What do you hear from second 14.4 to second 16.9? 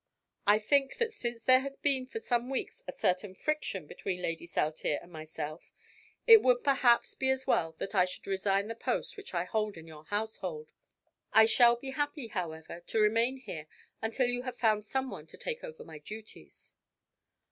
have found some one to take over my duties."